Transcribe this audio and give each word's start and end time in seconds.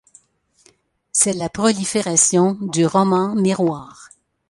C'est 1.11 1.33
la 1.33 1.47
prolifération 1.47 2.53
du 2.59 2.87
roman-miroir. 2.87 4.09